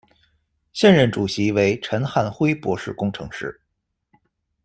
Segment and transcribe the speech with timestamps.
[0.73, 3.61] 现任主席为陈汉辉博士工程师。